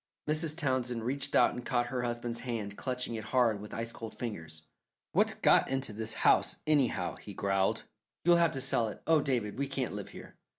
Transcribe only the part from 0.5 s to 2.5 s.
Townsend reached out and caught her husband's